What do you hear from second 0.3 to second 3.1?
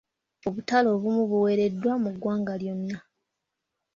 Obutale obumu buwereddwa mu ggwanga lyonna.